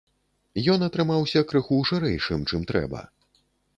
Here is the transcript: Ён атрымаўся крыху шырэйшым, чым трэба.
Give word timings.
Ён 0.75 0.85
атрымаўся 0.87 1.43
крыху 1.51 1.77
шырэйшым, 1.91 2.39
чым 2.53 2.61
трэба. 2.73 3.07